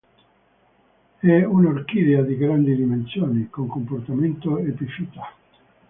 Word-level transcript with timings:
È 1.19 1.43
un'orchidea 1.43 2.23
di 2.23 2.35
grandi 2.35 2.75
dimensioni, 2.75 3.51
con 3.51 3.67
comportamento 3.67 4.57
epifita. 4.57 5.31